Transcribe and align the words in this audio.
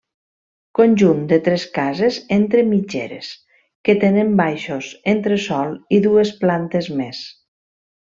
Conjunt 0.77 1.19
de 1.31 1.37
tres 1.47 1.65
cases 1.75 2.17
entre 2.39 2.65
mitgeres, 2.71 3.29
que 3.91 3.97
tenen 4.07 4.35
baixos, 4.43 4.93
entresòl 5.17 5.81
i 6.01 6.05
dues 6.11 6.37
plantes 6.45 6.95
més. 7.03 7.27